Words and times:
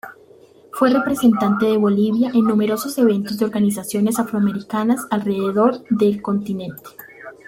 Fue 0.73 0.89
representante 0.89 1.67
de 1.67 1.77
Bolivia 1.77 2.31
en 2.33 2.45
numerosos 2.45 2.97
eventos 2.97 3.37
de 3.37 3.45
organizaciones 3.45 4.17
afroamericanas 4.17 5.01
alrededor 5.11 5.83
del 5.91 6.23
continente. 6.23 6.81